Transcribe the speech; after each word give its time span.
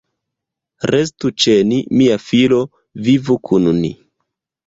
Restu 0.91 1.31
ĉe 1.43 1.53
ni, 1.73 1.77
mia 1.99 2.17
filo, 2.29 2.61
vivu 3.09 3.39
kun 3.51 3.71
ni. 3.83 3.93